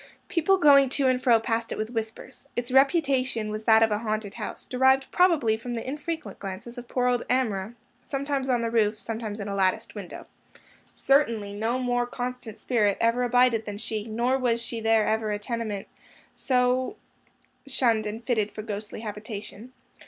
[0.29, 2.47] People going to and fro passed it with whispers.
[2.55, 6.87] Its reputation was that of a haunted house; derived probably from the infrequent glimpses of
[6.87, 10.25] poor old Amrah, sometimes on the roof, sometimes in a latticed window.
[10.91, 15.87] Certainly no more constant spirit ever abided than she; nor was there ever a tenement
[16.33, 16.95] so
[17.67, 19.71] shunned and fitted for ghostly habitation.